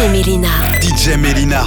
[0.00, 0.48] DJ Melyna.
[0.80, 1.60] DJ Melyna.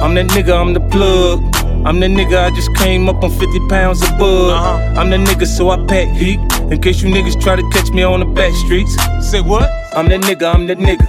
[0.00, 1.40] I'm that nigga, I'm the plug.
[1.86, 4.52] I'm the nigga, I just came up on 50 pounds of bug.
[4.52, 4.98] Uh-huh.
[4.98, 6.40] I'm the nigga, so I pack heat.
[6.72, 8.96] In case you niggas try to catch me on the back streets.
[9.20, 9.70] Say what?
[9.94, 11.06] I'm that nigga, I'm that nigga.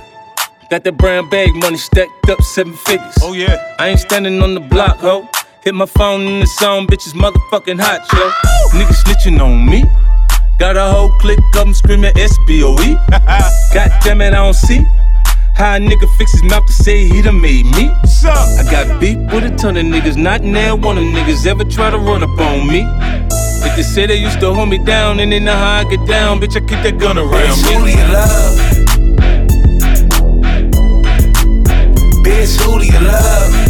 [0.70, 3.16] Got that brown bag money stacked up seven figures.
[3.22, 3.76] Oh yeah.
[3.80, 5.26] I ain't standing on the block, ho.
[5.64, 8.78] Hit my phone in the song, bitches motherfucking hot, yo.
[8.78, 9.86] Niggas snitching on me.
[10.58, 12.96] Got a whole clique of them screaming SBOE.
[13.74, 14.86] God damn it, I don't see
[15.54, 17.90] how a nigga fix his mouth to say he done made me.
[17.90, 18.48] What's up?
[18.60, 21.90] I got beef with a ton of niggas, not now one of niggas ever try
[21.90, 22.84] to run up on me.
[23.68, 26.06] If they say they used to hold me down and they know how I get
[26.08, 27.74] down, bitch, I keep that gun around me.
[27.74, 28.56] Who do you love?
[32.24, 33.65] Bitch, who do you love?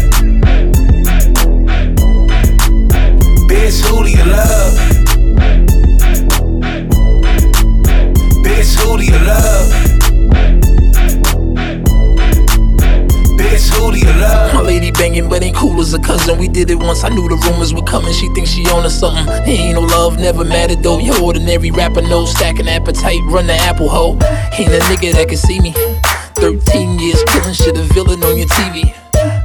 [17.05, 18.11] I knew the rumors were coming.
[18.13, 19.29] She thinks she on to something.
[19.45, 20.97] Ain't no love, never mattered though.
[20.97, 24.13] Your ordinary rapper, no stacking appetite, run the apple hoe.
[24.57, 25.71] Ain't a nigga that can see me.
[26.33, 28.91] 13 years killing shit, a villain on your TV.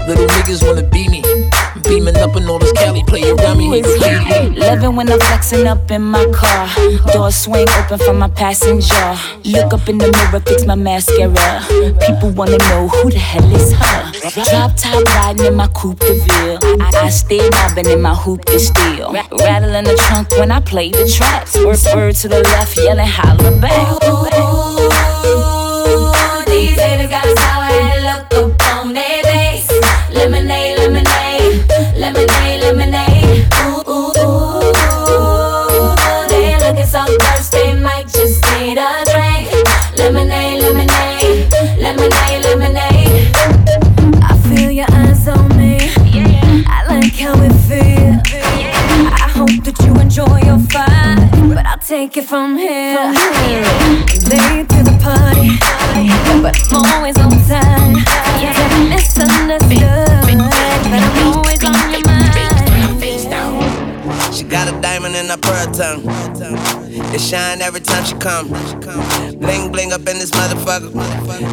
[0.09, 1.50] Little niggas wanna be me.
[1.91, 3.65] Beaming up in all this Cali, play around me.
[3.69, 4.55] he graffiti.
[4.61, 6.69] Loving when I'm flexing up in my car.
[7.13, 9.17] Door swing open for my passenger.
[9.45, 11.35] Look up in the mirror, fix my mascara.
[12.07, 14.13] People wanna know who the hell is her.
[14.51, 16.59] Drop top riding in my coupe de ville.
[16.81, 19.13] I, I stay mobbing in my hoop de steel.
[19.13, 21.57] Ra- Rattling the trunk when I play the tracks.
[21.57, 23.99] Word, word to the left, yelling holla back.
[24.03, 24.90] Oh,
[51.91, 53.11] take it from here.
[54.31, 55.59] Late to the party,
[56.39, 57.99] but I'm always on time.
[58.39, 58.55] Yeah,
[58.87, 60.07] misunderstood,
[60.87, 62.31] but I'm always on your mind.
[64.33, 66.07] She got a diamond in her pearl tongue.
[67.11, 68.47] It shine every time she come.
[69.41, 70.95] Bling bling up in this motherfucker.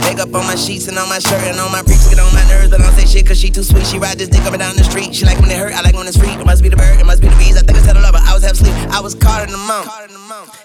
[0.01, 2.09] Makeup on my sheets and on my shirt and on my freaks.
[2.09, 3.87] Get on my nerves, but I don't say shit cause she too sweet.
[3.87, 5.15] She ride this dick up and down the street.
[5.15, 6.29] She like when it hurt, I like when it's free.
[6.29, 7.57] It must be the bird, it must be the bees.
[7.57, 8.19] I think it's the lover.
[8.21, 8.75] I was half asleep.
[8.93, 10.16] I was caught in the moment.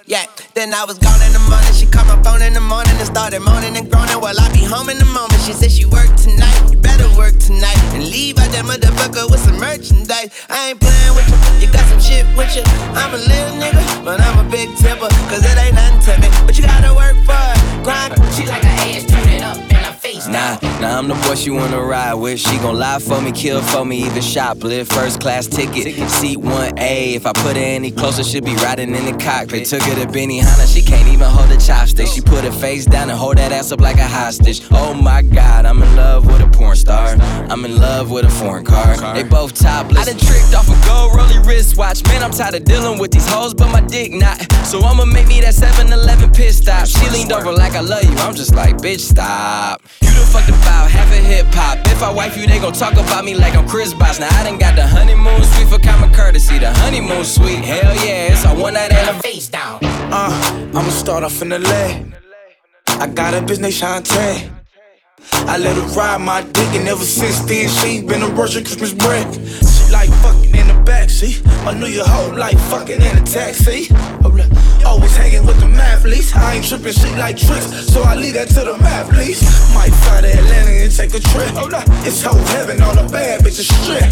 [0.06, 1.72] Yeah, then I was gone in the morning.
[1.72, 4.20] She called my phone in the morning and started moaning and groaning.
[4.20, 5.40] Well, I be home in the moment.
[5.46, 6.54] She said she worked tonight.
[6.70, 10.30] You better work tonight and leave out that motherfucker with some merchandise.
[10.50, 11.66] I ain't playing with you.
[11.66, 12.66] You got some shit with you.
[12.98, 15.08] I'm a little nigga, but I'm a big tipper.
[15.30, 15.56] Cause it
[21.02, 22.38] I'm the boy she wanna ride with.
[22.38, 24.92] She gon' lie for me, kill for me, even shoplift.
[24.92, 27.16] First class ticket, seat 1A.
[27.16, 29.66] If I put her any closer, she'll be riding in the cockpit.
[29.66, 32.06] Took her to Benihana, she can't even hold a chopstick.
[32.06, 34.62] She put her face down and hold that ass up like a hostage.
[34.70, 37.16] Oh my god, I'm in love with a porn star.
[37.50, 38.94] I'm in love with a foreign car.
[39.12, 40.06] They both topless.
[40.06, 42.04] I done tricked off a gold rolly wristwatch.
[42.06, 44.40] Man, I'm tired of dealing with these hoes, but my dick not.
[44.64, 46.86] So I'ma make me that 7 Eleven pit stop.
[46.86, 48.16] She leaned over like I love you.
[48.18, 49.82] I'm just like, bitch, stop.
[50.00, 51.78] You done fucked about half a hip hop.
[51.86, 54.18] If I wife you, they gon' talk about me like I'm Chris Bosh.
[54.20, 56.58] Now I done got the honeymoon suite for common courtesy.
[56.58, 59.32] The honeymoon suite, hell yeah, it's a one night Her anniversary.
[59.32, 59.78] face down.
[59.82, 62.14] Uh, I'ma start off in the leg.
[62.88, 64.50] I got a bitch named Shantae.
[65.46, 68.92] I let her ride my dick, and ever since then she been a Russian Christmas
[68.92, 69.26] bread.
[69.34, 71.46] She like fucking in the backseat.
[71.66, 73.88] I knew your whole life fucking in a taxi.
[74.92, 76.36] Always hanging with the mathletes.
[76.36, 79.40] I ain't tripping, shit like tricks, so I leave that to the mathletes.
[79.72, 81.48] Might fly to Atlanta and take a trip.
[81.56, 81.88] Hold up.
[82.04, 84.04] It's whole heaven on a bad bitch a strip.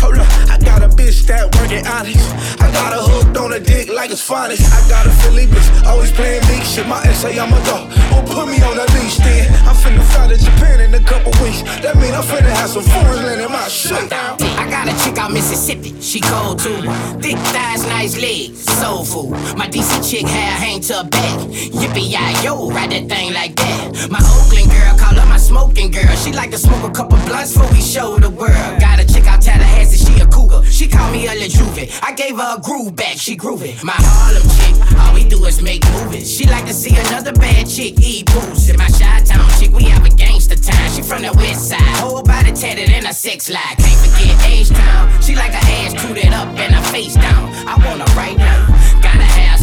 [0.00, 0.30] Hold up.
[0.46, 2.30] I got a bitch that working honest.
[2.62, 4.62] I got her hooked on a dick like it's finest.
[4.70, 6.86] I got a Philly bitch, always playing big shit.
[6.86, 7.90] My ex say I'm a dog.
[8.14, 9.50] Oh, put me on the leash then.
[9.66, 11.62] I'm finna fly to Japan in a couple weeks.
[11.82, 14.12] That mean I'm finna have some foreign land in my shit.
[14.14, 16.80] I got a chick out Mississippi, she cold too.
[17.18, 19.30] Thick thighs, nice legs, soul food.
[19.56, 21.38] My DC chick hair hang to back.
[21.48, 24.08] Yippee yi yo, ride that thing like that.
[24.10, 26.14] My Oakland girl, call her my smoking girl.
[26.16, 28.80] She like to smoke a couple blunts before we show the world.
[28.80, 30.64] Got a chick out Tallahassee, she a cougar.
[30.64, 31.88] She call me a Juve.
[32.02, 33.76] I gave her a groove back, she grooving.
[33.82, 36.30] My Harlem chick, all we do is make movies.
[36.30, 38.68] She like to see another bad chick eat booze.
[38.68, 40.90] And my Chi Town chick, we have a gangster time.
[40.92, 43.74] She from the west side, whole body tatted in a sex lie.
[43.78, 45.22] Can't forget H Town.
[45.22, 47.50] She like her ass tooted up and her face down.
[47.66, 48.66] I want her right now.
[49.02, 49.60] Gotta have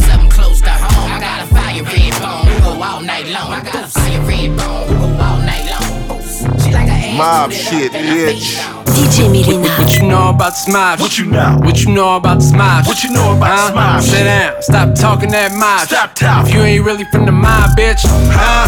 [0.58, 1.12] close to home.
[1.12, 3.52] I got a fire red bone, we go all night long.
[3.52, 6.22] I got a fire red bone, we go all night long.
[6.60, 8.87] She like a mob shit, bitch.
[8.98, 9.62] DJ Melyna.
[9.62, 10.98] What, what you know about Smosh?
[10.98, 11.56] What you know?
[11.62, 12.86] What you know about Smosh?
[12.86, 14.00] What you know about huh?
[14.00, 14.10] Smosh?
[14.10, 15.86] Sit down, stop talking that mosh.
[15.86, 16.50] Stop talking.
[16.50, 18.02] If you ain't really from the mob, bitch.
[18.02, 18.66] Huh?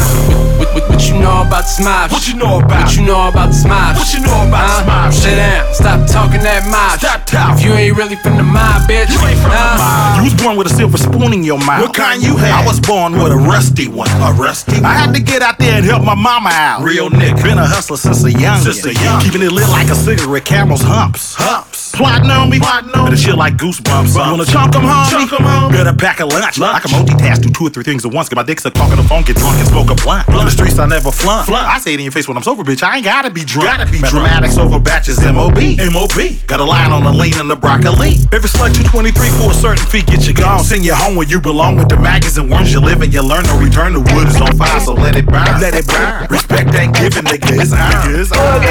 [0.59, 2.13] What, what, what you know about Smosh?
[2.13, 2.87] What you know about?
[2.87, 3.99] What you know about Smosh?
[3.99, 5.11] What you know about huh?
[5.11, 5.19] Smosh?
[5.19, 7.03] Sit down, stop talking that mosh.
[7.03, 7.59] Stop talking.
[7.59, 9.11] If you ain't really from the mob, bitch.
[9.11, 9.75] You ain't from huh?
[9.75, 10.23] the mob.
[10.23, 11.91] You was born with a silver spoon in your mouth.
[11.91, 12.55] What kind you had?
[12.55, 14.07] I was born with a rusty one.
[14.23, 14.87] A rusty One.
[14.87, 16.85] I had to get out there and help my mama out.
[16.85, 17.43] Real nigga.
[17.43, 18.61] Been a hustler since a young.
[18.61, 19.21] Since a young.
[19.23, 21.35] Keeping it lit like a cigarette, camels humps.
[21.39, 21.70] Humps.
[22.01, 22.59] Plotting on me.
[22.59, 23.23] Plotting on Better me.
[23.23, 23.85] shit like goosebumps.
[23.85, 24.15] Bumps.
[24.15, 25.11] You wanna chunk chunk 'em, homie?
[25.11, 25.73] Chunk 'em, homie.
[25.73, 26.57] Better pack a lunch.
[26.59, 26.77] Lunch.
[26.77, 28.29] I can multitask, do two or three things at once.
[28.31, 30.27] Get my dick sucked, talk on the phone, get drunk and smoke a blunt.
[30.31, 31.47] On the streets, I never flunk.
[31.47, 31.67] Flunk.
[31.67, 32.83] I say it in your face when I'm sober, bitch.
[32.83, 33.69] I ain't gotta be drunk.
[33.69, 34.25] Gotta be drunk.
[34.25, 35.77] Mathematics over batches, MOB.
[35.93, 36.41] MOB.
[36.47, 38.17] Got a line on the lean and the broccoli.
[38.33, 40.65] Every slut 223 for a certain fee, get you gone.
[40.65, 43.21] Send you home where you belong with the maggots and worms you live and you
[43.23, 43.45] learn.
[43.45, 45.61] to return, the wood is on fire, so let it burn.
[45.61, 46.27] Let it burn.
[46.31, 47.93] Respect ain't given, nigga, it's earned.
[47.93, 48.65] Nigga, it's earned.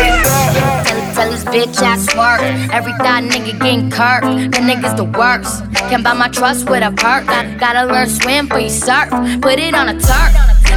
[0.86, 2.42] Tell, tell this bitch I smirk.
[2.72, 4.54] Every thought nigga getting curved.
[4.54, 5.64] The niggas the worst.
[5.90, 7.26] Can't buy my trust with a perk.
[7.26, 9.10] Got, gotta learn swim for you surf.
[9.42, 10.32] Put it on a turf.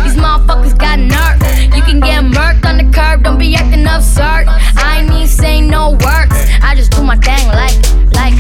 [0.04, 1.38] These motherfuckers got nerve.
[1.74, 3.22] You can get murked on the curb.
[3.24, 4.46] Don't be acting absurd.
[4.48, 6.36] I ain't even saying no words.
[6.62, 7.76] I just do my thing like,
[8.12, 8.34] like.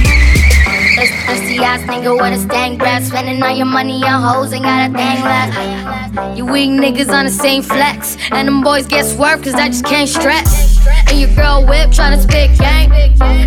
[0.96, 3.04] This pussy ass nigga with a stank breath.
[3.04, 6.36] Spending all your money on hoes, ain't got a thing left.
[6.36, 8.16] You weak niggas on the same flex.
[8.30, 10.61] And them boys get swerved cause I just can't stress.
[11.12, 12.90] And your girl whip tryna spit game.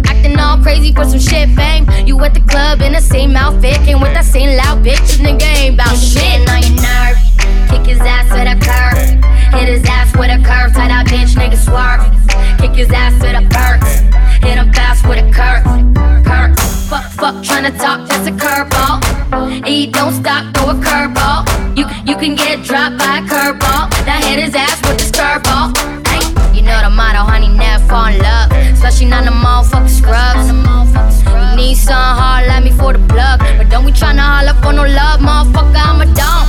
[0.06, 1.90] Acting all crazy for some shit fame.
[2.06, 3.78] You at the club in the same outfit.
[3.78, 5.02] Came with that same loud bitch.
[5.02, 7.18] This nigga ain't bout shit on your nerve.
[7.66, 9.02] Kick his ass with a curve.
[9.60, 10.78] Hit his ass with a curve.
[10.78, 12.06] Tie that bitch nigga swerve.
[12.62, 13.82] Kick his ass with a perk.
[14.46, 15.66] Hit him fast with a curve.
[16.24, 16.54] Curve.
[16.86, 19.02] Fuck, fuck, tryna talk, that's a curveball.
[19.66, 21.50] And you don't stop, throw a curveball.
[21.76, 23.90] You, you can get dropped by a curveball.
[24.06, 25.45] Now hit his ass with the skirball.
[29.06, 30.48] Especially not the motherfucking scrubs.
[31.52, 33.40] You need some hard, let me for the plug.
[33.58, 36.48] But don't be tryna holler for no love, motherfucker, I'm a dumb.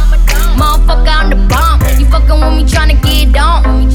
[0.56, 1.81] Motherfucker, I'm the bomb.
[1.99, 3.93] You fucking with me tryna get on.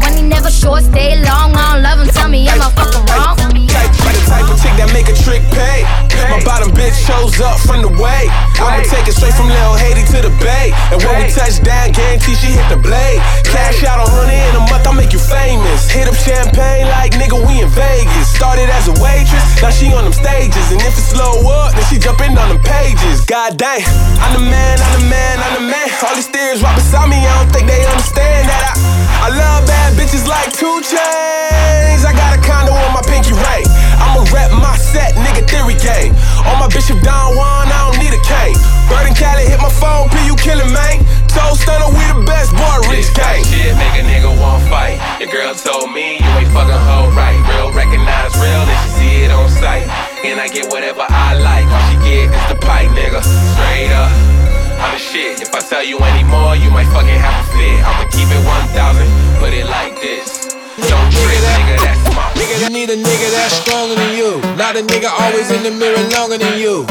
[0.00, 1.54] Money never short, stay long.
[1.54, 3.36] I don't love him, tell me am I fucking wrong?
[3.68, 3.92] Type,
[4.26, 5.99] type of chick that make a trick pay.
[6.28, 8.28] My bottom bitch shows up from the way.
[8.60, 10.74] I'ma take it straight from Lil Haiti to the Bay.
[10.92, 13.22] And when we touch down, guarantee she hit the blade.
[13.48, 15.88] Cash out on honey in a month, I'll make you famous.
[15.88, 18.28] Hit up champagne like nigga, we in Vegas.
[18.36, 20.66] Started as a waitress, now she on them stages.
[20.70, 23.24] And if it slow up, then she jumping on them pages.
[23.24, 23.82] God dang,
[24.20, 25.88] I'm the man, I'm the man, I'm the man.
[26.04, 29.68] All these steers right beside me, I don't think they understand that I, I love
[29.68, 32.00] bad bitches like two chains.
[32.08, 33.68] I got a condo on my pinky ring.
[34.00, 36.16] I'ma rep my set, nigga theory game.
[36.48, 38.56] On my Bishop Don Juan, I don't need a cane.
[38.88, 41.04] Bird and Cali hit my phone, P, you killing, man.
[41.28, 43.44] Toe stunner, we the best, boy, rich gang.
[43.44, 44.96] Shit, make a nigga want fight.
[45.20, 47.36] Your girl told me you ain't fucking hoe right.
[47.44, 49.84] Real recognize real, and she see it on sight.
[50.24, 51.68] And I get whatever I like.
[51.68, 53.20] All she get is the pipe, nigga.
[53.20, 54.49] Straight up.
[54.80, 55.40] I'm the shit.
[55.42, 57.78] If I tell you any more, you might fucking have to fit.
[57.84, 59.04] I'ma keep it 1000,
[59.38, 60.56] put it like this.
[60.88, 64.40] Don't trip, nigga, that's my Nigga, you need a nigga that's stronger than you.
[64.56, 66.86] Not a nigga always in the mirror longer than you.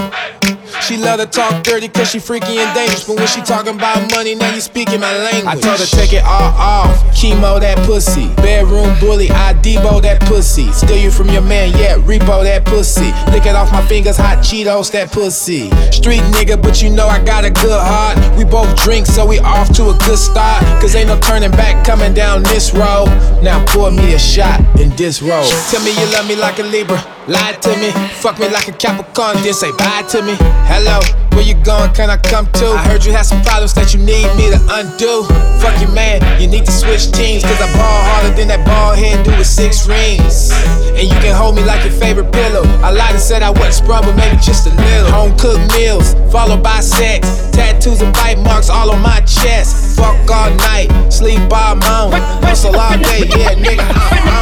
[0.81, 3.05] She love to talk dirty cause she freaky and dangerous.
[3.05, 5.45] But when she talking about money, now you speaking my language.
[5.45, 7.03] I told her take it all off.
[7.13, 8.33] Chemo that pussy.
[8.35, 10.71] Bedroom bully, I Debo that pussy.
[10.71, 13.11] Steal you from your man, yeah, repo that pussy.
[13.31, 15.69] Lick it off my fingers, hot Cheetos that pussy.
[15.91, 18.17] Street nigga, but you know I got a good heart.
[18.37, 20.63] We both drink, so we off to a good start.
[20.81, 23.07] Cause ain't no turning back coming down this road.
[23.43, 25.49] Now pour me a shot in this road.
[25.69, 27.18] Tell me you love me like a Libra.
[27.29, 27.91] Lie to me.
[28.25, 30.33] Fuck me like a Capricorn, then say bye to me.
[30.65, 30.97] Hello,
[31.37, 31.93] where you going?
[31.93, 32.73] Can I come too?
[32.73, 35.29] I heard you had some problems that you need me to undo.
[35.61, 37.45] Fuck you, man, you need to switch teams.
[37.45, 40.49] Cause I ball harder than that ball head do with six rings.
[40.97, 42.65] And you can hold me like your favorite pillow.
[42.81, 45.13] I lied and said I wasn't sprung, but maybe just a little.
[45.13, 47.29] Home cooked meals, followed by sex.
[47.53, 49.95] Tattoos and bite marks all on my chest.
[50.01, 52.17] Fuck all night, sleep all moan.
[52.41, 54.39] Hustle all day, yeah, nigga, I'm on.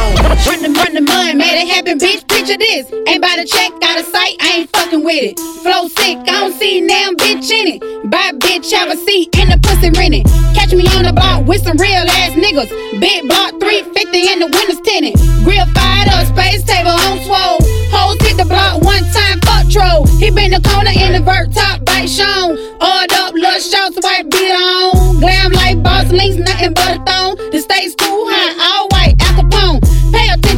[0.48, 2.26] Run the, run the mud, made it happen, bitch.
[2.28, 2.77] Picture this.
[2.78, 5.34] Ain't by the check, out of sight, I ain't fucking with it.
[5.66, 7.82] Flow sick, I don't see damn bitch in it.
[8.08, 10.30] Buy bitch, have a seat in the pussy rented.
[10.54, 12.70] Catch me on the block with some real ass niggas.
[13.02, 15.18] Big block 350 in the windows tinted.
[15.42, 17.58] Grill fired up, space table on swole.
[17.90, 20.06] Hoes hit the block one time, fuck troll.
[20.22, 22.54] He been the corner in the vert top, bite shown.
[22.78, 25.18] Oiled up, little shots, white beat on.
[25.18, 27.34] Glam like boss links, nothing but a thong.
[27.50, 27.58] The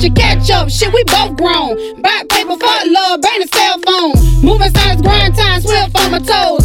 [0.01, 2.01] Pay attention, catch up, shit, we both grown.
[2.01, 4.13] Back paper, fuck love, bring the cell phone.
[4.43, 6.60] Moving silence, grind time, swift on my toes.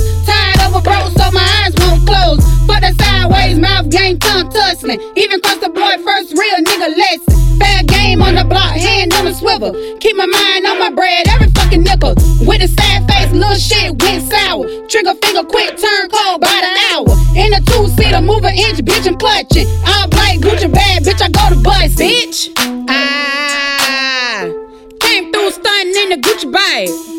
[3.55, 4.99] his mouth game, tongue tussling.
[5.15, 7.59] Even cross the boy first, real nigga lesson.
[7.59, 9.71] Fair game on the block, hand on the swivel.
[9.99, 12.15] Keep my mind on my bread, every fucking nickel.
[12.43, 14.67] With a sad face, little shit went sour.
[14.87, 17.07] Trigger finger quick, turn cold by the hour.
[17.35, 19.67] In a two seater, move an inch, bitch, and clutch it.
[19.87, 22.51] All black, Gucci bag, bitch, I go to bust, bitch.
[22.89, 24.51] Ah,
[24.99, 27.14] came through stunting in the Gucci bag.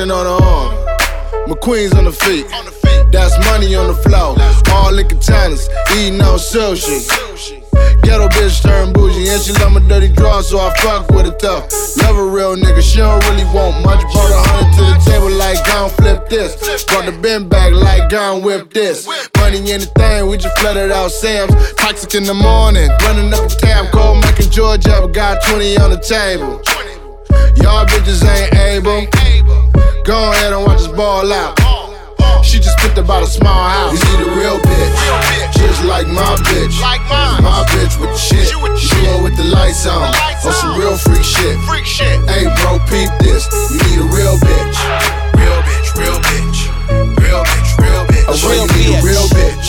[0.00, 0.72] On her arm.
[1.46, 2.46] McQueen's on the feet.
[3.12, 4.36] That's money on the floor.
[4.72, 7.04] All in containers, eating on sushi.
[8.02, 11.38] Ghetto bitch turn bougie, and she love my dirty draw, so I fuck with it
[11.38, 11.68] tough.
[11.98, 14.00] Love a real nigga, she don't really want much.
[14.00, 16.84] Brought a hundred to the table like, gon' flip this.
[16.84, 19.06] Brought the bin back like, gon' whip this.
[19.36, 21.52] Money anything, we just flooded out Sam's.
[21.74, 25.98] Toxic in the morning, running up the tab, and George up, got 20 on the
[25.98, 26.62] table.
[27.62, 29.06] Y'all bitches ain't able.
[30.04, 31.58] Go ahead and watch us ball out.
[32.44, 33.94] She just picked about a small house.
[33.94, 36.74] You need a real bitch, just like my bitch.
[37.40, 38.48] My bitch with the shit.
[38.76, 41.56] She go with the lights on, oh, on some real freak shit.
[42.28, 43.46] Hey bro, peep this.
[43.70, 44.76] You need a real bitch.
[45.38, 46.58] Real bitch, real bitch,
[47.22, 48.26] real bitch, real bitch.
[48.26, 49.00] A real need bitch.
[49.00, 49.66] a real bitch.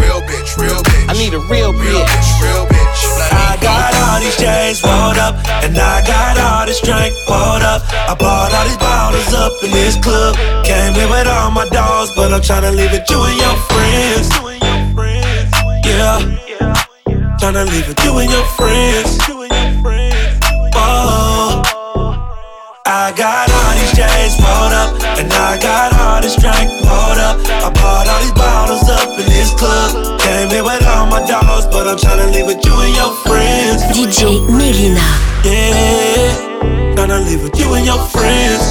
[0.00, 1.08] Real bitch, real bitch.
[1.08, 2.06] I need a real Real bitch.
[2.06, 3.00] bitch, real bitch.
[3.32, 5.34] I got all these chains rolled up,
[5.64, 6.43] and I got all
[6.74, 7.82] this drink poured up.
[8.10, 10.34] I bought all these bottles up in this club.
[10.64, 14.28] Came here with all my dogs, but I'm tryna leave it you and your friends.
[15.86, 16.18] Yeah,
[17.38, 19.18] tryna leave it you and your friends.
[20.74, 21.62] Oh,
[22.86, 27.38] I got all these chains rolled up, and I got all this drink poured up.
[27.62, 30.18] I bought all these bottles up in this club.
[30.18, 33.82] Came here with all my dogs, but I'm tryna leave with you and your friends.
[33.94, 35.06] DJ Melyna.
[35.44, 36.53] Yeah,
[37.06, 38.62] tryna leave with you and your friends.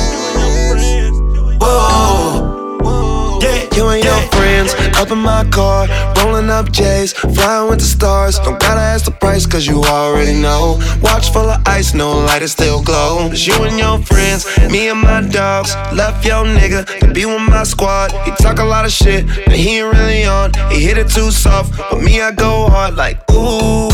[1.61, 5.87] Whoa, yeah, You and your friends up in my car,
[6.17, 8.39] rolling up J's, flying with the stars.
[8.39, 10.79] Don't gotta ask the price, cause you already know.
[11.01, 13.29] Watch full of ice, no light, it still glow.
[13.31, 15.75] It's you and your friends, me and my dogs.
[15.93, 18.11] Left your nigga to be with my squad.
[18.25, 20.53] He talk a lot of shit, but he ain't really on.
[20.71, 23.89] He hit it too soft, but me, I go hard like, ooh,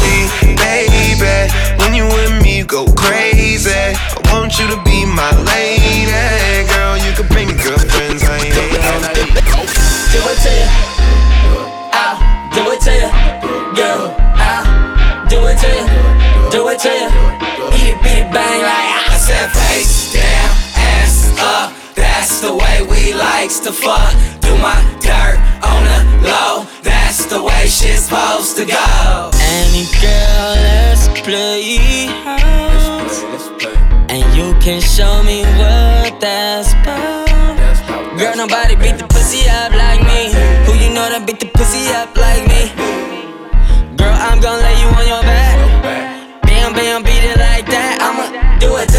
[0.56, 1.52] baby.
[1.80, 3.96] When you with me, you go crazy.
[4.30, 6.06] I want you to be my lady.
[6.70, 8.54] Girl, you can bring your girlfriends, I ain't
[10.14, 10.70] Do it to you.
[11.98, 12.18] I'll
[12.54, 13.10] do it to you.
[13.74, 15.86] Girl, I'll do it to you.
[16.54, 17.10] Do it to you.
[17.74, 21.74] Eat it, beat it, bang like I said face down, ass up.
[21.96, 24.14] That's the way we likes to fuck.
[24.42, 26.68] Do my dirt on the low.
[26.84, 29.32] That's the way shit's supposed to go.
[29.42, 32.69] Any girl, let's play house.
[34.70, 37.26] And can show me what that's about.
[38.20, 40.30] Girl, nobody beat the pussy up like me.
[40.66, 42.70] Who you know that beat the pussy up like me?
[43.98, 45.58] Girl, I'm gonna lay you on your back.
[46.46, 47.98] Bam, bam, beat it like that.
[47.98, 48.94] I'ma Do it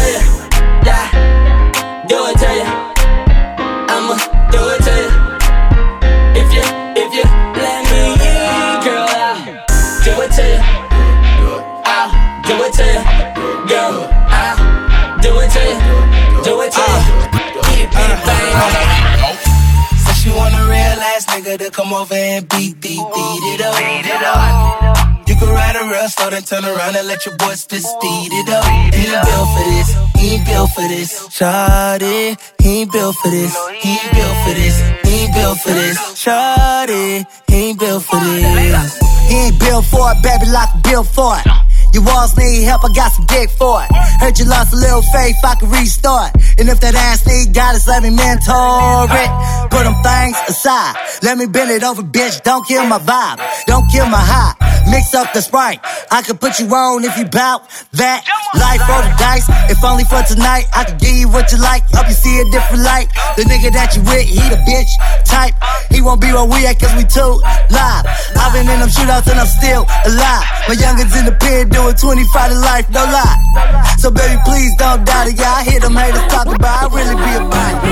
[21.71, 23.53] come over and beat, beat, beat oh, oh.
[23.55, 23.75] it up.
[23.79, 25.27] Beat it up.
[25.27, 27.95] You can ride a real slow, then turn around and let your boy spit oh.
[27.95, 28.65] speed it up.
[28.93, 31.09] He ain't built for this, he ain't built for this.
[31.29, 35.69] Shawty, he ain't built for this, he ain't built for this, he ain't built for
[35.71, 35.97] this.
[36.19, 38.99] Shawty, he ain't built for this.
[39.29, 41.70] He ain't built for it, baby, like a built for it.
[41.93, 43.89] Your walls need help, I got some dick for it.
[44.19, 46.31] Heard you lost a little faith, I can restart.
[46.57, 49.31] And if that ass need guidance, let me mentor it.
[49.69, 50.95] Put them things aside.
[51.23, 52.41] Let me bend it over, bitch.
[52.43, 53.39] Don't kill my vibe.
[53.65, 54.70] Don't kill my high.
[54.89, 55.79] Mix up the sprite.
[56.11, 58.25] I could put you on if you bout that.
[58.55, 59.45] Life roll the dice.
[59.69, 61.83] If only for tonight, I could give you what you like.
[61.91, 63.07] Help you see a different light.
[63.37, 64.91] The nigga that you with, he the bitch
[65.23, 65.55] type.
[65.91, 67.39] He won't be where we at cause we too
[67.71, 68.03] live.
[68.35, 70.45] I've been in them shootouts and I'm still alive.
[70.67, 73.95] My youngins in the pen doing 25 to life, no lie.
[73.97, 75.37] So baby, please don't doubt it.
[75.37, 77.91] Yeah, I hear them haters talking about I really be about it.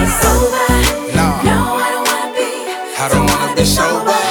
[2.99, 4.28] I don't wanna be sober.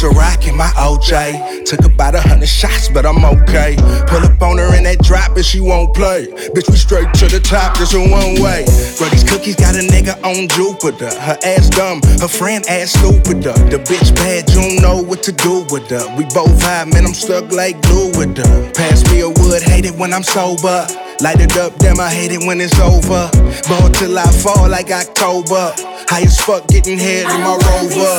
[0.00, 1.66] Ciroc in my OJ.
[1.66, 3.76] Took about a hundred shots, but I'm okay.
[4.08, 6.26] Pull up on her in that drop and she won't play.
[6.56, 8.64] Bitch, we straight to the top, just in one way.
[8.96, 11.12] Bro, these cookies got a nigga on Jupiter.
[11.20, 13.52] Her ass dumb, her friend ass stupider.
[13.68, 16.08] The bitch bad, you don't know what to do with her.
[16.16, 18.72] We both high, man, I'm stuck like glue with her.
[18.72, 20.88] Pass me a wood, hate it when I'm sober.
[21.20, 23.28] Light it up, damn, I hate it when it's over.
[23.68, 25.76] Ball till I fall like October.
[26.10, 28.18] High as fuck, getting head in my rover.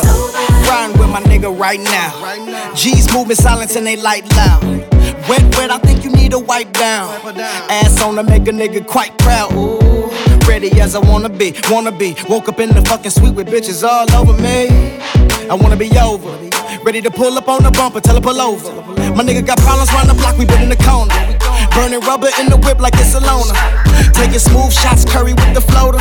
[0.64, 2.74] Riding with my nigga right now.
[2.74, 4.64] G's moving silence and they light loud.
[5.28, 7.10] Wet, wet, I think you need a wipe down.
[7.70, 9.52] Ass on to make a nigga quite proud.
[9.52, 10.10] Ooh,
[10.48, 12.16] ready as I wanna be, wanna be.
[12.30, 14.98] Woke up in the fucking suite with bitches all over me.
[15.50, 16.32] I wanna be over.
[16.86, 18.72] Ready to pull up on the bumper, tell her pull over.
[19.12, 21.14] My nigga got problems round the block, we been in the corner.
[21.76, 23.60] Burning rubber in the whip like it's a loner.
[24.14, 26.00] Taking smooth shots, curry with the floater.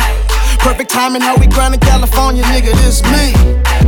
[0.61, 3.33] Perfect timing, how we grind in California, nigga, this me.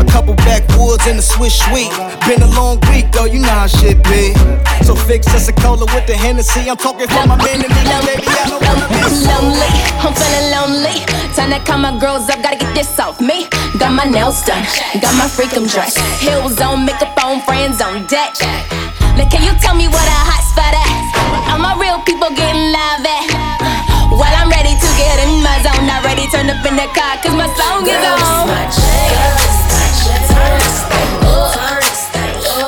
[0.01, 1.94] A couple backwoods in the Swiss suite.
[2.25, 4.34] Been a long week, though, you know how shit be.
[4.84, 6.70] So fix us a cola with the Hennessy.
[6.70, 8.50] I'm talking for my man and nigga, baby, I
[9.30, 9.72] lonely.
[10.01, 10.98] I'm feeling lonely.
[11.36, 13.48] Time to call my girls up, gotta get this off me.
[13.80, 14.63] Got my nails done,
[15.01, 15.98] got my freakum dress.
[16.20, 18.34] Heels on, makeup on, friends on deck.
[19.18, 21.53] Now can you tell me what a hot spot at?
[21.53, 23.73] All my real people getting live at.
[26.33, 28.49] Turn up in the car, cause my song is on.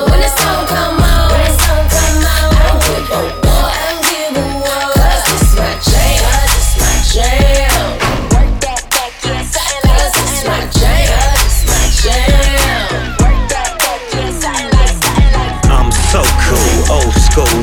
[0.06, 3.70] When the song come on, when the song come on, I don't give a what,
[3.74, 7.90] I don't give a what, cause this my jam, cause this my jam.
[8.30, 12.86] Work that back, yeah, something like cause this my jam, cause this my jam.
[13.18, 15.74] Work that back, yeah, something like, something like.
[15.74, 17.58] I'm so cool, old school.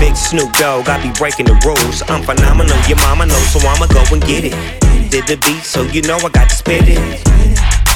[0.00, 2.00] Big Snoop Dogg, I be breaking the rules.
[2.08, 4.56] I'm phenomenal, your mama knows, so I'ma go and get it.
[5.12, 6.96] Did the beat, so you know I got to spit it.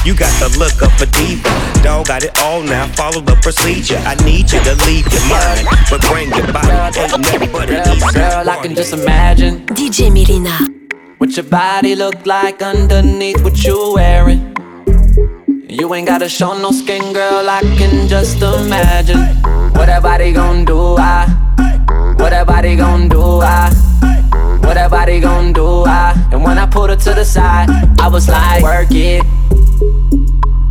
[0.05, 1.49] You got the look of a diva.
[1.81, 2.85] Dog got it all now.
[2.89, 3.97] Follow the procedure.
[4.05, 6.69] I need you to leave your mind, but bring your body.
[6.99, 10.69] Ain't nothing but an east Girl, I can just imagine DJ Melyna.
[11.17, 14.53] what your body look like underneath what you wearing.
[15.67, 17.49] You ain't gotta show no skin, girl.
[17.49, 19.25] I can just imagine
[19.73, 20.97] what that body gon' do.
[20.99, 21.25] I,
[22.19, 23.41] what that body gon' do.
[23.41, 23.73] I,
[24.67, 25.85] what that body gon' do.
[25.85, 29.23] I, and when I put her to the side, I was like, work it.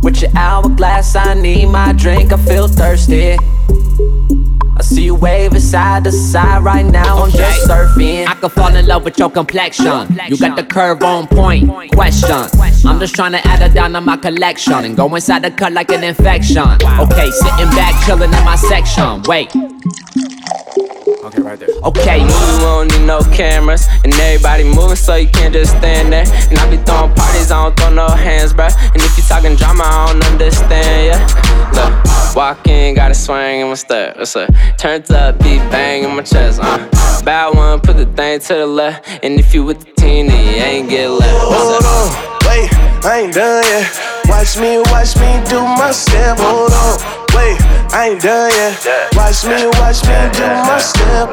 [0.03, 2.31] With your hourglass, I need my drink.
[2.31, 3.35] I feel thirsty.
[4.77, 7.23] I see you waving side to side right now.
[7.23, 8.27] I'm just surfing.
[8.27, 10.07] I could fall in love with your complexion.
[10.27, 11.91] You got the curve on point.
[11.93, 12.29] Question.
[12.85, 15.73] I'm just trying to add it down to my collection and go inside the cut
[15.73, 16.61] like an infection.
[16.61, 19.23] Okay, sitting back, chilling in my section.
[19.23, 19.51] Wait.
[21.27, 21.67] Okay, right there.
[21.83, 22.23] Okay.
[22.23, 26.23] We won't need no cameras, and everybody moving, so you can't just stand there.
[26.23, 28.73] And I be throwing parties, I don't throw no hands, bruh.
[28.93, 31.71] And if you talking drama, I don't understand, yeah.
[31.75, 34.15] Look, walk in, got a swing in my step.
[34.17, 34.49] What's up?
[34.77, 36.77] Turns up, beat bang in my chest, uh.
[37.25, 39.05] Bad one, put the thing to the left.
[39.21, 41.37] And if you with the team, then you ain't get left.
[41.41, 44.16] Hold on, wait, I ain't done yet.
[44.27, 46.37] Watch me, watch me do my step.
[46.39, 46.99] Hold on,
[47.35, 47.57] wait,
[47.91, 48.75] I ain't done yet.
[49.15, 51.29] Watch me, watch me do my step.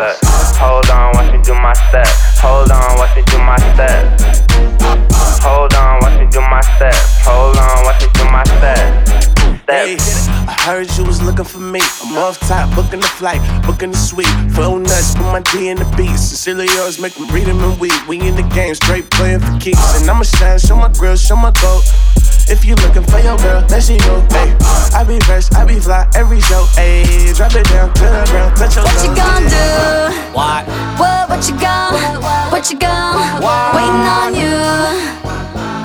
[0.56, 2.06] Hold on, watch me do my step.
[2.38, 4.20] Hold on, watch me do my step.
[5.42, 6.94] Hold on, watch me do my step.
[7.26, 9.24] Hold on, watch me do my step.
[9.66, 9.96] Hey,
[10.46, 11.80] I heard you was looking for me.
[12.04, 14.28] I'm off top, booking the flight, booking the suite.
[14.52, 16.16] Flow nuts, put my D in the beat.
[16.16, 17.96] Sincerely yours, make me read them and weep.
[18.06, 20.00] We in the game, straight playing for keeps.
[20.00, 21.82] And I'ma shine, show my grill, show my gold.
[22.46, 24.20] If you looking for your girl, let she know.
[24.30, 24.54] Hey,
[24.92, 26.66] I be fresh, I be fly every show.
[26.76, 29.18] Hey, drop it down to the ground, touch your What you toes.
[29.18, 29.66] gon' do?
[30.36, 30.62] What?
[31.00, 32.20] What, what you gon'
[32.52, 33.40] what you gon'
[33.74, 35.24] Waiting on you.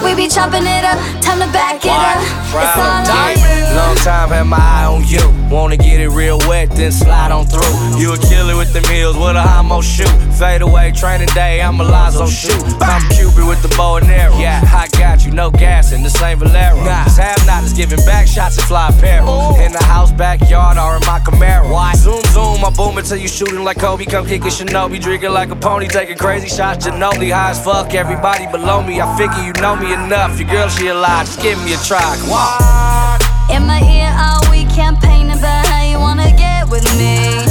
[0.04, 2.20] We be chopping it up, time to back it up.
[2.52, 3.76] It's all on you.
[3.76, 5.22] Long time had my eye on you.
[5.54, 8.00] Wanna get it real wet, then slide on through.
[8.00, 10.08] You a killer with them heels, with a high mo shoot.
[10.38, 12.64] Fade away, training day, I'm a Lazo shoot.
[12.82, 14.38] I'm Cupid with the bow and arrow.
[14.38, 16.84] Yeah, I got you, no gas in the same Valero.
[16.84, 19.56] Nah, cause have not is giving back shots and fly apparel.
[19.58, 21.72] In the house, backyard, or in my Camaro.
[21.72, 21.94] Why?
[21.96, 24.06] Zoom, zoom, I boom until you shooting like Kobe.
[24.06, 26.86] Come kick it, Shinobi, drinking like a pony, taking crazy shots.
[26.86, 29.02] Ginobili, high as fuck, everybody below me.
[29.02, 30.40] I figure you know me enough.
[30.40, 32.00] Your girl, she alive, just give me a try.
[32.22, 33.56] Come on.
[33.56, 37.46] In my ear all week, campaigning about how you wanna get with me.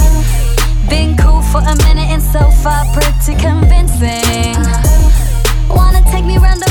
[0.89, 4.55] Been cool for a minute and so far pretty convincing.
[5.69, 6.68] Wanna take me around the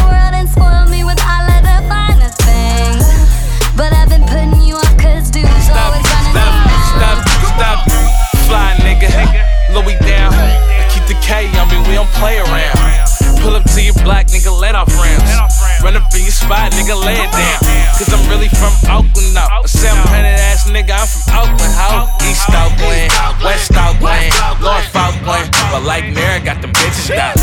[16.88, 17.60] nigga lay it down.
[17.98, 19.44] Cause I'm really from Oakland, no.
[19.62, 22.08] A 700 ass nigga, I'm from Oakland, ho.
[22.24, 23.12] East Oakland,
[23.44, 25.50] West Oakland, North Oakland.
[25.70, 27.36] But like Mary, got them bitches down.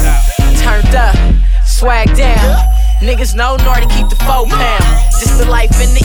[0.57, 1.15] Turned up,
[1.65, 2.57] swag down.
[3.01, 4.83] Niggas know nor keep the four pound.
[5.19, 6.04] Just the life in the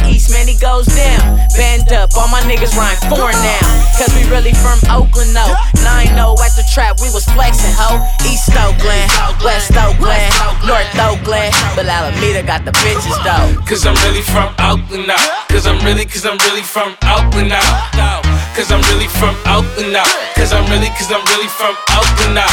[2.16, 3.66] all my niggas rhyme foreign now.
[3.98, 5.54] Cause we really from Oakland, though.
[5.78, 8.00] And I ain't know at the trap, we was flexing, ho.
[8.26, 9.10] East Oakland,
[9.44, 10.32] West Oakland,
[10.64, 11.52] North Oakland.
[11.76, 13.54] But Alameda got the bitches, though.
[13.68, 15.20] Cause I'm really from Oakland now.
[15.48, 18.20] Cause I'm really, cause I'm really from Oakland now.
[18.56, 20.08] Cause I'm really from Oakland now.
[20.34, 22.50] Cause I'm really, cause I'm really from Oakland now.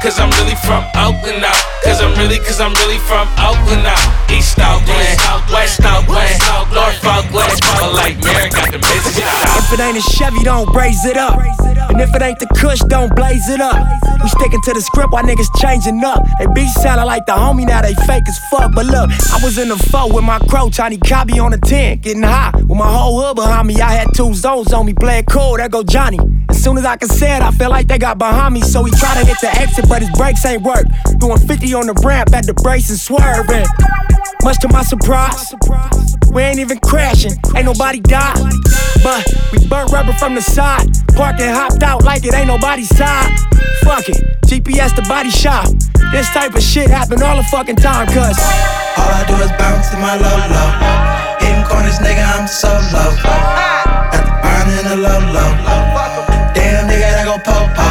[0.00, 1.54] Cause I'm really from Oakland now.
[1.84, 4.02] Cause I'm really, cause I'm really from Oakland now.
[4.32, 5.18] East Oakland,
[5.52, 5.91] West Oakland,
[9.72, 11.40] If it ain't a Chevy, don't raise it up.
[11.88, 13.80] And if it ain't the Kush, don't blaze it up.
[14.22, 16.22] We sticking to the script while niggas changing up.
[16.38, 18.74] They be sounding like the homie, now they fake as fuck.
[18.74, 22.00] But look, I was in the four with my crow, Tiny Cobby on the 10,
[22.00, 22.52] getting high.
[22.54, 25.70] With my whole hood behind me, I had two zones on me, playing cool, there
[25.70, 26.18] go Johnny.
[26.50, 28.60] As soon as I can say it, I feel like they got behind me.
[28.60, 30.84] So he try to hit the exit, but his brakes ain't work.
[31.16, 33.64] Doing 50 on the ramp at the brace and swerving.
[34.42, 35.54] Much to my surprise,
[36.32, 38.36] we ain't even crashing, ain't nobody died.
[39.04, 42.88] But we burnt rubber from the side, parked and hopped out like it ain't nobody's
[42.96, 43.30] side.
[43.84, 45.66] Fuck it, GPS the body shop.
[46.10, 48.18] This type of shit happen all the fucking time, cuz.
[48.98, 50.70] All I do is bounce in my low low.
[51.38, 53.14] Hitting corners, nigga, I'm so low.
[53.22, 55.50] Got the burn in the low low.
[56.52, 57.86] Damn, nigga, that go po po.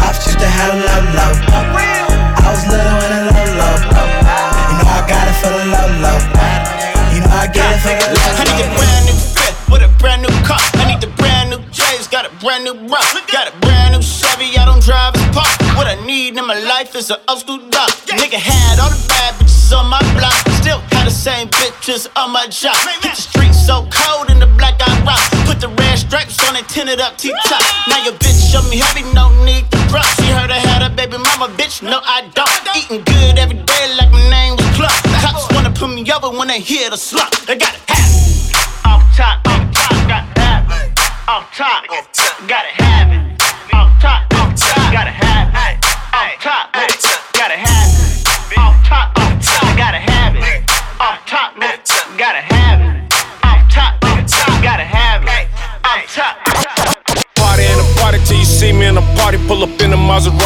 [0.00, 1.75] Pops used to have low low.
[16.96, 17.90] My an old school dog.
[18.08, 20.32] Nigga had all the bad bitches on my block.
[20.64, 22.74] Still had the same bitches on my job.
[22.88, 25.20] Hit the streets so cold in the black I rock.
[25.44, 27.45] Put the red stripes on it, tinted up T-top.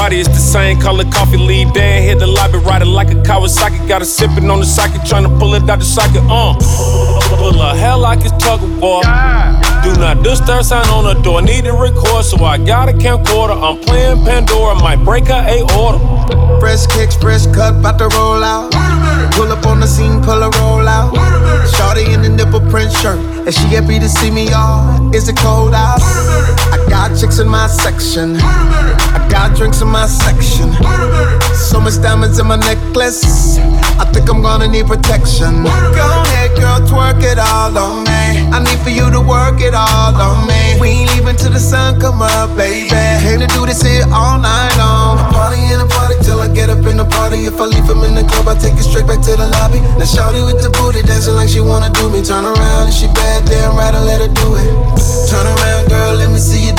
[0.09, 1.37] A it's the same color coffee.
[1.37, 3.87] Lead Dan, hit the lobby, riding like a Kawasaki.
[3.87, 6.23] Got a sippin' on the socket, to pull it out the socket.
[6.29, 6.55] Uh,
[7.37, 9.03] pull a hell like it's tug of war.
[9.83, 11.43] Do not disturb sign on the door.
[11.43, 13.57] Need to record, so I got a camcorder.
[13.57, 16.01] I'm playing Pandora, might break her a order.
[16.61, 18.73] Fresh kicks, fresh cut, bout to roll out.
[19.33, 21.13] Pull up on the scene, pull a roll out.
[21.77, 25.15] Shorty in the nipple print shirt, and she happy to see me, y'all.
[25.15, 26.01] Is it cold out?
[26.01, 28.37] I got chicks in my section.
[29.31, 30.75] Got drinks in my section.
[31.55, 33.59] So much diamonds in my necklace.
[33.99, 35.63] I think I'm gonna need protection.
[35.63, 38.51] Go ahead, girl, twerk it all on me.
[38.51, 40.81] I need for you to work it all on me.
[40.81, 42.91] We ain't leaving till the sun come up, baby.
[42.91, 45.19] Came to do this here all night long.
[45.31, 47.47] Party in the party till I get up in the party.
[47.47, 49.79] If I leave him in the club, I take it straight back to the lobby.
[49.95, 52.23] Now shawty with the booty dancing like she wanna do me.
[52.27, 54.71] Turn around and she bad, damn right, I let her do it.
[55.31, 56.75] Turn around, girl, let me see you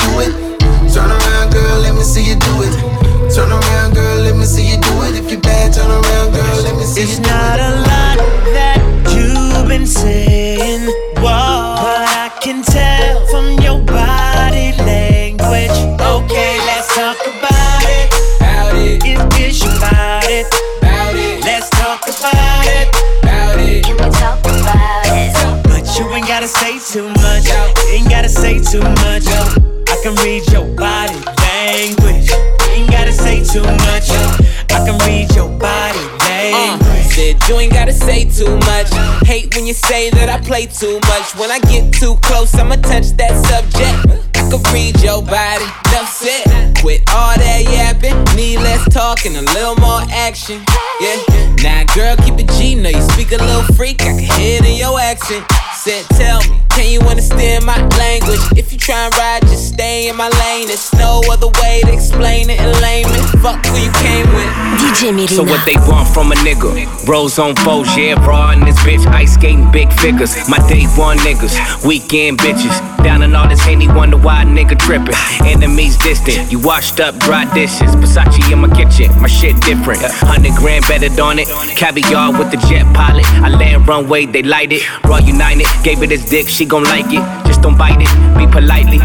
[39.72, 41.32] you say that I play too much.
[41.40, 44.20] When I get too close, I'ma touch that subject.
[44.36, 46.76] I can read your body, enough said.
[46.76, 50.60] Quit all that yapping, need less talking, a little more action.
[51.00, 51.16] Yeah,
[51.64, 52.74] now girl, keep it G.
[52.74, 55.46] Know you speak a little freak, I can hear it in your accent.
[55.72, 58.44] Said, tell me, can you understand my language?
[58.56, 59.71] If you try and ride, just
[60.02, 60.66] stay in my lane.
[60.66, 63.22] There's no other way to explain it in layman.
[63.42, 64.50] Fuck who you came with.
[64.80, 65.36] DJ Melyna.
[65.36, 67.08] So what they want from a nigga?
[67.08, 69.06] Rose on foes, yeah, raw in this bitch.
[69.06, 70.36] Ice skating big figures.
[70.48, 72.76] My day one niggas, weekend bitches.
[73.02, 75.14] Down in all this Henny, wonder why a nigga trippin'.
[75.44, 77.94] Enemies distant, you washed up dry dishes.
[77.96, 80.00] Versace in my kitchen, my shit different.
[80.02, 81.48] Hundred grand betted on it.
[81.76, 83.26] Caviar with the jet pilot.
[83.42, 84.82] I land runway, they light it.
[85.04, 88.10] Raw United, gave it his dick, she gon' like it don't bite it.
[88.36, 88.98] Be politely.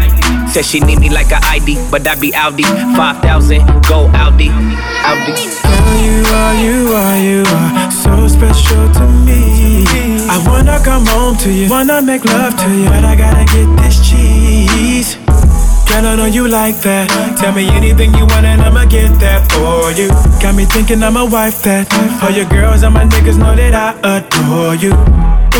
[0.48, 2.64] Says she need me like a ID, but I be Audi.
[2.64, 4.50] 5,000, go Audi.
[4.50, 5.32] Audi.
[5.32, 9.84] Girl, you are, you are, you are so special to me.
[10.28, 13.68] I wanna come home to you, wanna make love to you, but I gotta get
[13.78, 15.16] this cheese.
[15.88, 17.08] Girl, I know you like that.
[17.38, 20.08] Tell me anything you want and I'ma get that for you.
[20.42, 21.88] Got me thinking I'm a wife that.
[22.22, 24.92] All your girls and my niggas know that I adore you.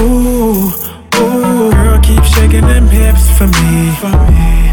[0.03, 0.78] Ooh
[2.59, 3.93] shaking them hips for me.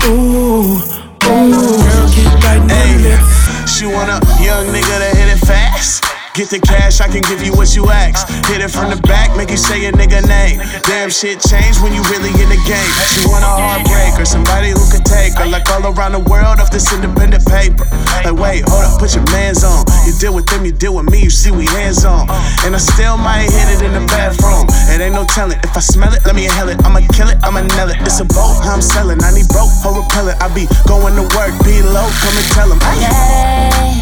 [0.07, 0.81] Ooh,
[1.25, 3.71] ooh, girl, keep biting them lips.
[3.71, 6.04] She want a young nigga to hit it fast.
[6.35, 8.27] Get the cash, I can give you what you ask.
[8.51, 10.59] Hit it from the back, make you say a nigga name.
[10.83, 12.91] Damn shit change when you really in the game.
[13.07, 15.47] She want a heartbreaker, somebody who could take her.
[15.47, 17.87] Like all around the world off this independent paper.
[18.27, 19.87] Like, wait, hold up, put your mans on.
[20.03, 22.27] You deal with them, you deal with me, you see we hands on.
[22.67, 24.67] And I still might hit it in the bathroom.
[24.91, 25.55] It ain't no telling.
[25.63, 26.83] If I smell it, let me inhale it.
[26.83, 28.03] I'ma kill it, I'ma nail it.
[28.03, 29.23] It's a boat, I'm selling.
[29.23, 30.35] I need broke, her repellent.
[30.43, 32.83] I be going to work, be low, come and tell them.
[32.83, 33.95] Hey,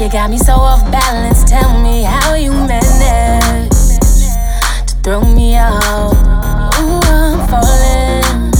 [0.00, 1.44] you got me so off balance.
[1.44, 3.70] Tell me how you manage
[4.86, 6.12] to throw me out.
[6.80, 8.52] Ooh, I'm falling,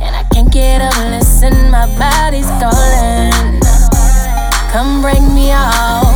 [0.00, 0.96] and I can't get up.
[1.10, 3.60] Listen, my body's calling.
[4.72, 6.11] Come break me out.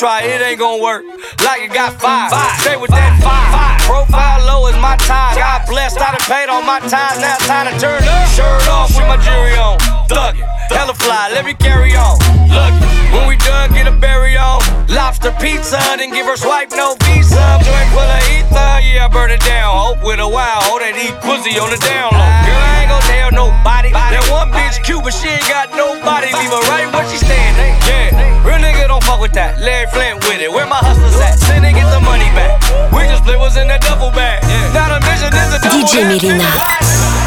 [0.00, 0.50] Try, don't you try, it uh-huh.
[0.50, 1.04] ain't gonna work.
[1.44, 2.32] Like it got five.
[2.32, 2.60] five.
[2.60, 3.52] Stay with that five.
[3.52, 3.78] five.
[3.84, 5.36] Profile low is my time.
[5.36, 7.20] God blessed, I done paid all my time.
[7.20, 8.28] Now it's time to turn up.
[8.32, 9.76] Shirt off with my jury on.
[10.08, 10.46] Thug it.
[10.72, 12.16] Hella fly, let me carry on.
[12.48, 12.72] Look,
[13.12, 14.62] when we done, get a berry on.
[14.88, 17.60] Lobster pizza, then give her swipe no visa.
[17.62, 19.76] Joint full of ether, Oh, yeah, I burn it down.
[19.76, 22.24] Hope with a wild, hoe that eat pussy on the down low.
[22.48, 23.92] Girl, I ain't gon' tell nobody.
[23.92, 26.32] That one bitch cute, but she ain't got nobody.
[26.32, 27.76] Leave her right where she standing.
[27.84, 29.60] Yeah, real nigga don't fuck with that.
[29.60, 30.48] Larry Flynt with it.
[30.48, 31.36] Where my hustlers at?
[31.44, 32.56] Send and get the money back.
[32.88, 34.40] We just split was in that double bag.
[34.72, 36.24] Not a mission, this a double DJ bag.
[36.24, 36.48] Melyna.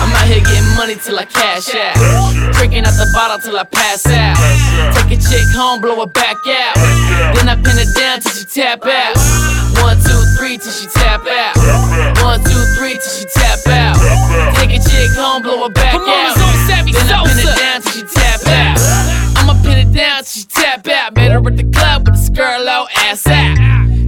[0.01, 1.93] I'm out here getting money till I cash out.
[2.57, 4.41] Drinking out the bottle till I pass out.
[4.97, 6.81] Take a chick home, blow her back out.
[7.37, 9.13] Then I pin it down till she tap out.
[9.85, 11.42] One, two, three till she tap out.
[12.23, 13.97] One, two, three till she tap out.
[14.55, 16.37] Take a chick home, blow her back Come out.
[16.37, 18.79] Zone Savvy Then I pin it down till she tap out.
[19.37, 21.15] I'ma pin it down till she tap out.
[21.15, 23.57] Met her at the club with a girl low ass out.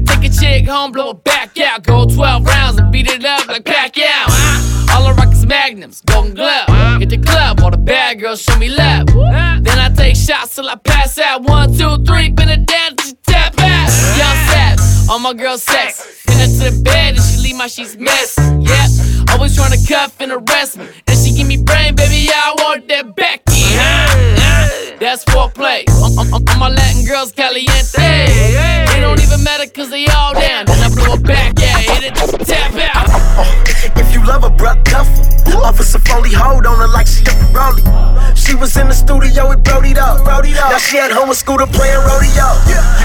[0.07, 1.83] Take a chick home, blow her back out.
[1.83, 4.85] Go 12 rounds and beat it up like Pacquiao.
[4.93, 6.67] All I rock is magnums, golden glove.
[6.99, 9.07] Hit the club, all the bad girls show me love.
[9.07, 11.43] Then I take shots till I pass out.
[11.43, 13.15] One, two, three, pin it down till she
[15.09, 16.23] all my girls sex.
[16.25, 18.37] Pin her to the bed and she leave my sheets mess.
[18.37, 20.87] Yep, always trying to cuff and arrest me.
[21.05, 23.61] Then she give me brain, baby, yeah, I want that Becky.
[23.77, 24.97] Huh?
[24.99, 25.83] That's foreplay.
[25.89, 27.99] I'm my Latin girls caliente.
[27.99, 30.65] It don't even matter cause they all down.
[30.65, 33.07] Then I blow it back, yeah, hit it, tap out.
[33.37, 35.63] Oh, If you love her, bruh, cuff her.
[35.63, 37.81] Officer Foley, hold on her like she a Broly.
[38.35, 39.93] She was in the studio with Brody.
[39.93, 42.51] Brody Now she at home with Scooter playing rodeo.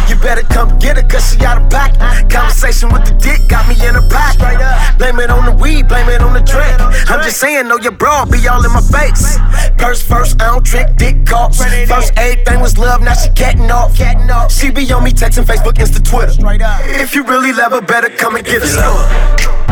[0.09, 2.01] You better come get her cause she out of pocket.
[2.29, 4.59] Conversation with the dick got me in her pocket.
[4.99, 6.75] Blame it on the weed, blame it on the drink.
[7.09, 9.39] I'm just saying, know your bra be all in my face.
[9.79, 11.57] Purse first, I don't trick dick calls.
[11.87, 13.95] First everything was love, now she catting off.
[14.51, 16.35] She be on me texting Facebook, Insta, Twitter.
[17.01, 19.70] If you really love her, better come and get her.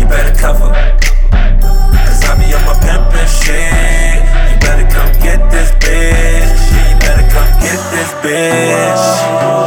[0.00, 0.70] You better cover.
[0.70, 4.22] Cause I be on my pimpin' shit.
[4.50, 6.60] You better come get this bitch.
[6.90, 9.04] You better come get this bitch.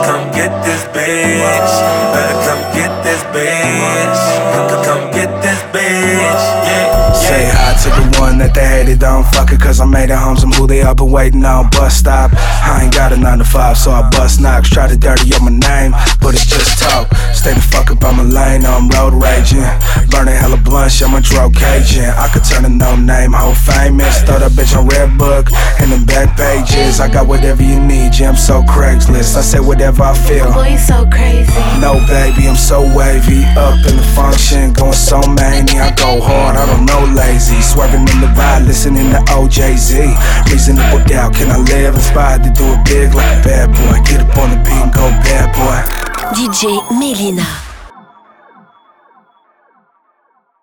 [0.05, 1.73] Come get this bitch.
[1.97, 4.19] You better come get this bitch.
[4.53, 6.43] Come, come get this bitch.
[6.67, 7.13] Yeah.
[7.13, 9.23] Say hi to the one that they hated on.
[9.35, 10.37] Fuck it, cause I made it home.
[10.37, 11.69] Some who they all been waiting on.
[11.69, 12.31] Bus stop.
[12.33, 14.69] I ain't got a 9 to 5, so I bust knocks.
[14.69, 17.07] Try to dirty up my name, but it's just talk.
[17.47, 19.63] Stay the fuck up on my lane, I'm road raging.
[20.11, 22.03] Burning hella blunts, I'm a drug Cajun.
[22.03, 24.19] I could turn a no name, whole famous.
[24.27, 25.47] Throw that bitch on Red Book
[25.79, 26.99] and the back pages.
[26.99, 29.39] I got whatever you need, yeah, I'm so Craigslist.
[29.39, 30.51] I say whatever I feel.
[30.51, 31.55] Boy, you so crazy.
[31.79, 33.47] No, baby, I'm so wavy.
[33.55, 35.79] Up in the function, going so many.
[35.79, 37.63] I go hard, I don't know lazy.
[37.63, 40.51] Swerving in the ride, listening to OJZ.
[40.51, 44.03] Reasonable doubt, can I live inspired to do it big like a bad boy?
[44.03, 46.06] Get up on the beat and go bad boy.
[46.33, 47.66] DJ Melyna.